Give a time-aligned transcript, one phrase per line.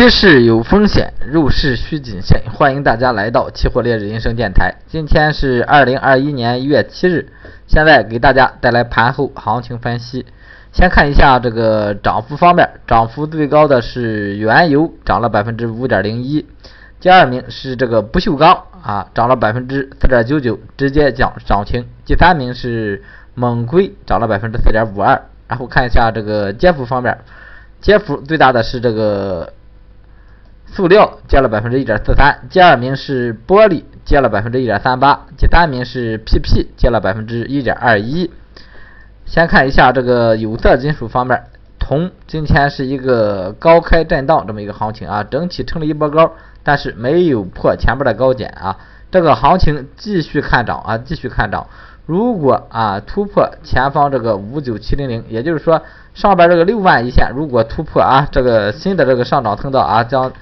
[0.00, 2.40] 趋势有风险，入市需谨慎。
[2.54, 4.76] 欢迎大家来到期货烈日人生电台。
[4.86, 7.30] 今天是二零二一年一月七日，
[7.66, 10.24] 现在给大家带来盘后行情分析。
[10.72, 16.46] 先看一下这个涨幅方面，涨幅最高的是原油，涨了百分之五点零一。
[16.98, 21.84] 第二名是这个不锈钢啊，涨了百分之四点九九，直接讲涨停。
[22.06, 23.02] 第三名是
[23.34, 25.26] 锰硅，涨了百分之四点五二。
[25.46, 27.18] 然后看一下这个跌幅方面，
[27.82, 29.52] 跌幅最大的是这个。
[30.72, 38.30] 塑料跌了百分之一点四三，第二名是玻璃跌了百分之一点三八，第三名是 PP 跌了百分之一点二一。
[39.26, 41.42] 先看一下这个有色金属方面，
[41.78, 48.76] 铜今天是一个高开震荡这么一个行情啊，整体撑了一波高，但是没有破前面的高点啊，
[49.10, 51.66] 这个行情继续看涨啊，继续看涨。
[52.06, 55.82] 如果啊突破前方这个五九七零零，也就是说
[56.14, 60.32] 上边这个六万一线如果突破啊，这个新的这个上涨通道啊将。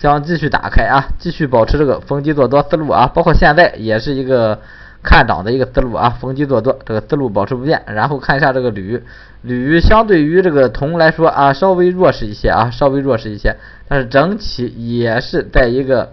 [0.00, 4.56] 将继续打开啊，继续保持这个逢低做多思路啊，包括现在也是一个
[5.02, 7.82] 看涨的一个思路啊，逢低做多这个思路保持不变。
[7.84, 9.02] 然后看一下这个铝，
[9.42, 13.56] 铝相对于这个铜来说啊，稍微弱势一些啊，稍微弱势一些，
[13.88, 16.12] 但是整体也是在一个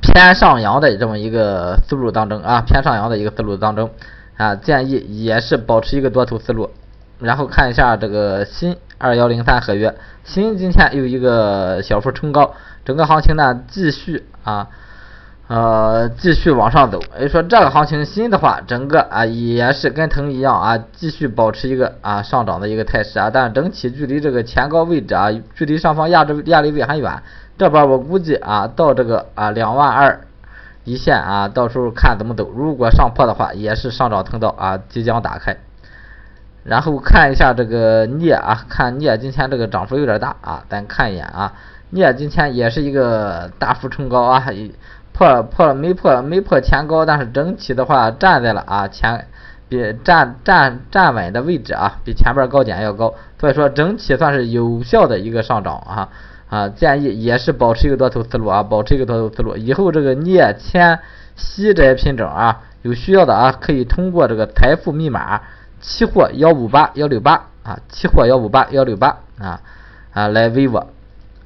[0.00, 3.90] 偏上扬的这么一个思路当中啊，偏上扬的一个思路当中
[4.36, 6.70] 啊，建议也是保持一个多头思路。
[7.18, 14.68] 然后看一下这个新二幺零三合约，新今天又一个小幅冲高，整个行情呢继续啊
[15.50, 17.00] 呃继续往上走。
[17.18, 27.20] 也就说这个行情新的话，整个啊也是跟腾一样啊，继续保持一个啊上涨的一个态势啊，但整体距离这个前高位置啊，距离上方压制压力位还远。
[27.58, 30.20] 这边我估计啊到这个啊两万二
[30.84, 32.48] 一线啊，到时候看怎么走。
[32.48, 35.56] 如果上破的话，也是上涨通道啊即将打开。
[36.62, 41.54] 然后看一下这个镍啊，看镍今天这个涨幅有点大啊，咱看一眼啊，
[41.90, 44.44] 镍今天也是一个大幅冲高啊，
[45.12, 49.26] 破破没破没破前高，但是整体的话站在了啊前
[49.68, 56.08] 比站站站稳的位置啊，比前边高点要高，所以说整体算是有效的一个上涨啊
[56.48, 61.00] 啊，建议也是保持一个多头思路啊，保持一个多头思路，以后这个镍铅
[61.36, 65.40] 锡这些品种啊，有需要的啊可以通过这个财富密码。
[65.82, 69.62] 期货幺五八幺六八啊，期货幺五八幺六八啊
[70.12, 70.88] 啊来微我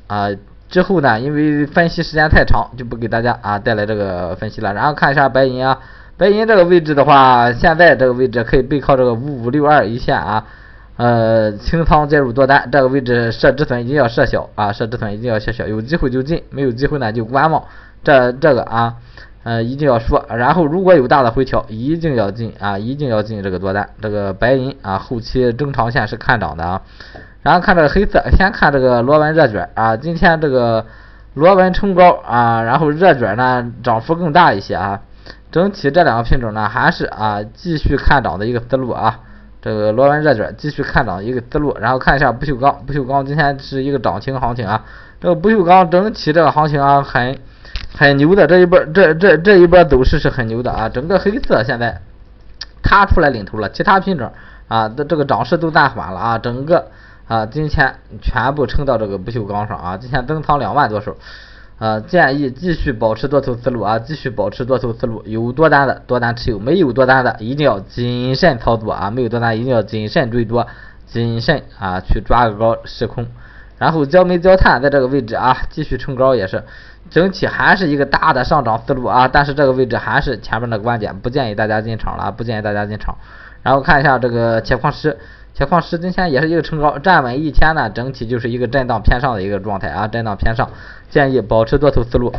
[0.08, 0.26] 啊
[0.74, 4.74] 之后呢，因为分析时间太长，就不给大家啊带来这个分析了。
[4.74, 5.78] 然后看一下白银啊，
[6.16, 10.44] 白银这个位置的话，现在这个位置可以背靠这个五五六二一线啊，
[10.96, 17.62] 呃清仓介入多单，这个位置设止损一定要设小啊，设止损一定要设小，有机会就进，没有机会呢就观望。
[18.02, 18.96] 这这个啊。
[19.44, 23.90] 呃，一定要说，然后如果有大的回调，一定要进啊，一定要进这个多单。
[24.00, 26.80] 这个白银啊，后期中长线是看涨的啊。
[27.44, 30.84] 然后看这个黑色，先看这个螺纹热卷啊，今天这个
[31.34, 35.00] 螺纹冲高啊，然后热卷呢涨幅更大一些啊。
[35.52, 39.20] 整体这两个品种呢，还是啊继续看涨的一个思路啊。
[39.62, 44.84] 这个螺纹热卷继续看涨一个思路，然后看一下不锈钢，不锈钢今天是一个涨停行情啊。
[45.20, 47.38] 这个不锈钢整体这个行情啊很。
[47.96, 50.88] 很牛的这一波，这这这一波走势是很牛的啊！
[50.88, 52.00] 整个黑色现在
[52.82, 54.32] 它出来领头了，其他品种
[54.66, 56.38] 啊的这个涨势都暂缓了啊！
[56.38, 56.88] 整个
[57.26, 59.96] 啊今天全部撑到这个不锈钢上啊！
[59.96, 61.16] 今天增仓两万多手，
[61.78, 63.98] 啊建议继续保持多头思路啊！
[63.98, 69.10] 继续保持多头思路，有多单的多单持有，没有多单的一定要谨慎操作啊！
[69.10, 70.66] 没有多单一定要谨慎追多，
[71.06, 73.26] 谨慎啊去抓个高试空。
[73.78, 76.64] 然后焦煤焦炭在这个位置啊继续冲高也是。
[77.10, 83.16] 整体还是一个大的上涨思路啊，但是这个位置还是前面的观点，不建议大家进场了，不建议大家进场。
[83.62, 85.18] 然后看一下这个铁矿石，
[85.54, 90.68] 铁矿石今天也是一个冲高，站稳一天呢，整体就是一个震荡偏上的一个状态啊，震荡偏上，
[91.08, 92.32] 建议保持多头思路。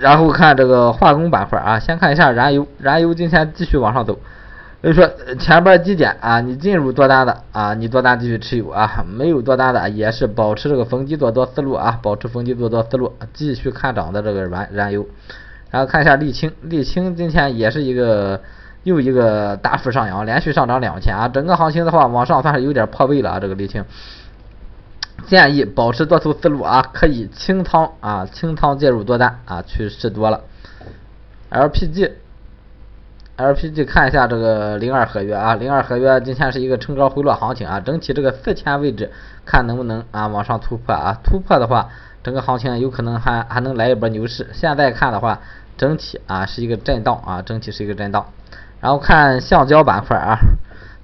[0.00, 4.18] 然后看这个化工板块啊，先看一下燃油，燃油今天继续往上走。
[4.82, 15.06] 所以说前边低点啊，你进入多单的啊，你多单继续持有啊，没有多单的也是保持这个逢低做多思路啊，保持逢低做多思路，继续看涨的这个燃燃油。
[15.70, 18.40] 然后看一下沥青，沥青今天也是一个
[18.82, 23.84] 又一个大幅上扬，连续上涨两天啊，整个行情的话往上算是有点破位了啊，这个沥青。
[25.26, 30.40] 建议保持多头思路啊，可以清仓啊，清仓介入多单啊，去试多了。
[31.50, 32.12] LPG。
[33.36, 39.10] LPG 看一下这个零二合约啊，零二合约今天是一个冲高回落行情啊，整体这个四千位置
[39.46, 41.88] 看能不能啊往上突破啊，突破的话，
[42.22, 44.48] 整个行情有可能还还能来一波牛市。
[44.52, 45.40] 现在看的话，
[45.78, 48.26] 整体啊是一个震荡啊，整体是一个震荡。
[48.80, 50.38] 然后看橡胶板块啊，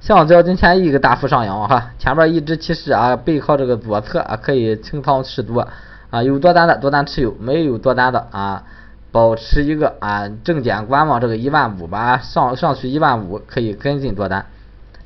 [0.00, 5.64] 橡胶今天一个大幅上扬哈，前面一直其实啊，背靠这个左侧啊，可以清仓适度
[6.10, 8.62] 啊，有多单的多单持有，没有多单的啊，
[9.12, 14.46] 保持一个啊正点观望这个一万五吧，上上去一万五可以跟进多单。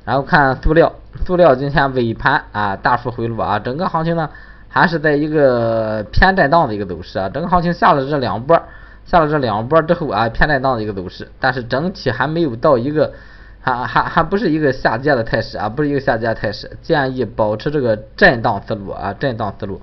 [0.05, 0.93] 然后看塑料，
[1.25, 4.29] 塑料今天尾盘啊大幅回落啊，整个行情呢
[4.67, 8.61] 还是在一个偏震荡的一个走势啊，整个行情下了这两波，
[9.05, 13.13] 下了这两波之后啊偏震荡的一个走势，但是整体还没有到一个
[13.59, 19.81] 还还还不是一个下跌的态势啊，不是一个下跌态势，建议保持这个震荡思路啊，震荡思路。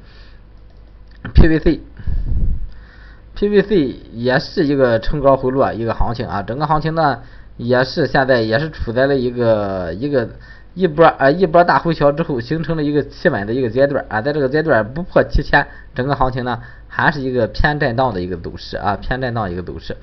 [3.37, 7.21] PVC，PVC 也是一个冲高回落一个行情啊，整个行情呢。
[7.59, 10.29] 也是现在也是处在了一个一个
[10.79, 19.97] 一波啊一波大回调之后形成了一个企稳的一个阶段啊，在这个阶段不破七千，整个行情呢还是一个偏震荡的一个走势啊，偏震荡一个走势。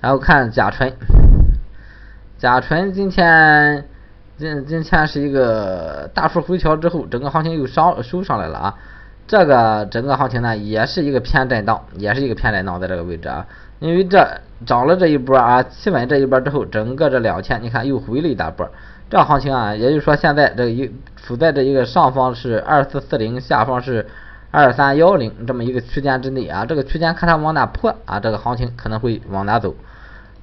[0.00, 0.92] 然后看甲醇，
[2.38, 3.84] 甲醇今天
[4.36, 8.78] 今今天是一个大幅回调之后，整个行情又上收上来了啊，
[9.26, 13.44] 这个整个行情呢也是一个偏震荡，也是一个偏震荡在这个位置啊。
[13.80, 18.68] 因为这涨了这一波啊，企稳这一波之后，整个这两天你看又回了一大波，
[19.08, 24.06] 这行情啊，也就是说现在这一处在这一个上方是二四四零，下方是
[24.50, 29.74] 二三幺零这么一个区间之内啊，这个区间看它往哪破啊，这个行情可能会往哪走。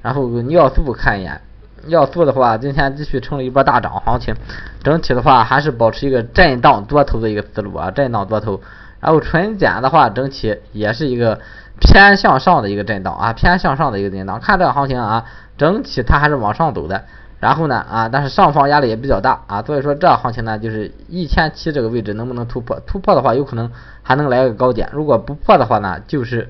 [0.01, 1.41] 然后尿素看一眼，
[1.87, 4.33] 尿素的话今天继续冲了一波大涨行情，
[4.81, 8.61] 整体的话还是保持一个震荡多头的一个思路啊，震荡多头。
[9.05, 11.39] 然后纯碱的话，整体也是一个。
[11.77, 15.25] 偏向上的一个震荡啊，偏向上的一个震荡，看这个行情啊，
[15.57, 17.03] 整体它还是往上走的。
[17.41, 22.79] 然后呢啊，但是上方压力也比较大啊，所以说这行情呢，就是一千七这个位置能不能突破？
[22.87, 23.69] 突破的话，有可能
[24.03, 26.49] 还能来个高点；如果不破的话呢，就是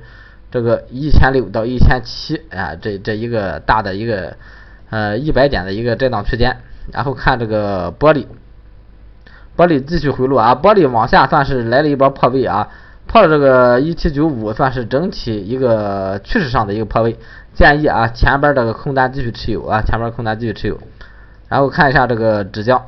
[0.51, 4.37] 这个一千六到一千七啊，这这一个大的一个
[4.91, 6.57] 呃一百点的一个震荡区间。
[6.93, 8.27] 然后看这个玻璃，
[9.57, 12.67] 玻璃继续回落啊，玻璃往下算是来了一波破位啊。
[13.07, 17.17] 破了这个一七九五，算是整体一个趋势上的一个破位，
[17.53, 20.79] 建议啊前边这个空单继续持有啊，前边空单继续持有。
[21.47, 22.81] 然后看一下这个纸浆，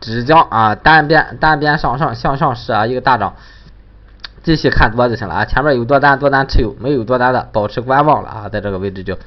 [0.00, 3.34] 纸浆啊单边单边上上向上是啊一个大涨，
[4.44, 9.18] 继续看多就行了啊，前面有多单多单持有，没有多单的保持观望了啊，在这个位置就。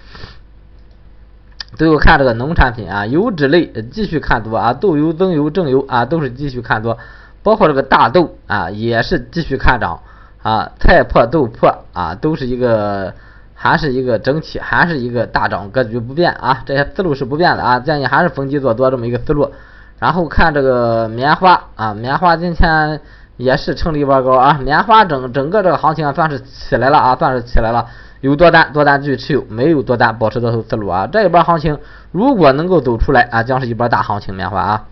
[1.76, 6.98] 最后看这个农产品啊，油脂类继续看多啊，豆油、增油、正油啊都是继续看多。
[7.44, 10.00] 包括这个大豆啊，也是继续看涨
[10.42, 13.14] 啊，菜粕、豆粕啊，都是一个
[13.54, 19.52] 还是一个整体还是一个大涨格局不变啊，这些思路是不变的啊，建议还是逢低做多这么一个思路。
[20.00, 23.00] 然后看这个棉花啊，棉花今天
[23.38, 27.86] 也是成了一波高啊，棉花整整个这个行情算是起来了啊，算是起来了，
[28.26, 31.78] 有多单多单继续持有，没有多单保持多头思路啊，这一波行情
[32.12, 34.86] 如果能够走出来啊，将是一波大行情棉花啊。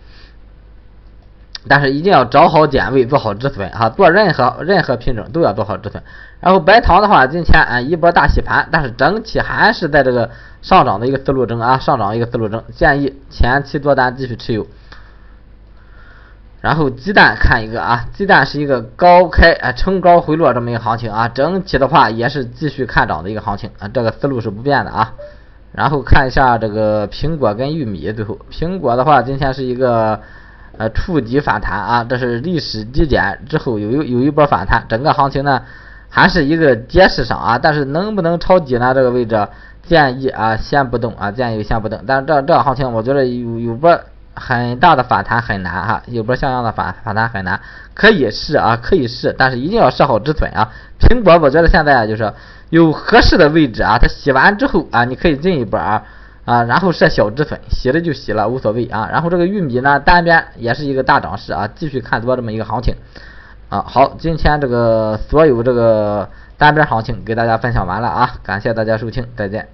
[1.66, 3.88] 但是一定要找好点位，做好止损哈。
[3.88, 6.00] 做任何任何品种都要做好止损。
[6.38, 10.30] 然后白糖的话，今天啊一波大洗盘，但是整体还是在这个
[10.62, 14.64] 上涨的一个思路中啊，上涨一个思路中，建议前期多单继续持有。
[16.64, 25.12] 然后鸡蛋看一个啊，鸡蛋是一个高开啊冲高回落这么一个行情啊，整体的话也是继续看涨的一个行情啊，这个思路是不变的啊。
[25.72, 30.20] 然后看一下这个苹果跟玉米，最后苹果的话，今天是一个。
[30.76, 35.62] 呃，触底反弹啊，这是历史低点之后有有一波反弹，整个行情呢
[36.08, 38.92] 还是一个跌势上啊，但是能不能抄底呢？
[38.92, 39.46] 这个位置
[39.84, 42.00] 建议啊先不动啊，建议先不动。
[42.04, 44.00] 但是这这行情我觉得有有波
[44.34, 47.60] 很大的反弹很难哈，有波像样的反反弹很难，
[47.94, 50.70] 可以试啊，可以试，但是一定要设好止损啊。
[51.00, 52.32] 苹果我觉得现在就是
[52.70, 56.02] 有合适的位置啊，它洗完之后啊，你可以进一波啊。
[56.44, 59.08] 啊，然后设小止损，洗了就洗了，无所谓啊。
[59.10, 62.94] 然后这个玉米呢，单边也是一个大涨势啊，继续看多这么一个行情
[63.70, 63.82] 啊。
[63.88, 69.73] 好，今天这个所有这个单边行情给大家分享完了啊，感谢大家收听，再见。